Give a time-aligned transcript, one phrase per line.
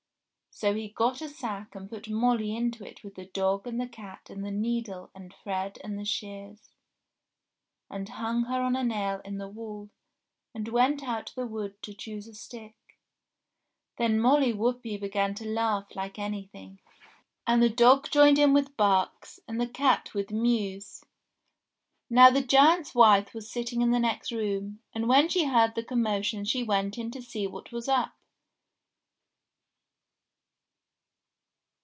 [0.53, 3.87] So he got a sack and put Molly into it with the dog and the
[3.87, 6.69] cat and the needle and thread and the shears,
[7.89, 9.89] and hung her on a nail in the wall,
[10.53, 12.75] and went out to the wood to choose a stick.
[13.97, 16.79] Then Molly Whuppie began to laugh like anything,
[17.47, 21.03] and the dog joined in with barks, and the cat with mews.
[22.07, 25.83] Now the giant's wife was sitting in the next room, and when she heard the
[25.83, 28.13] commotion she went in to see what was up.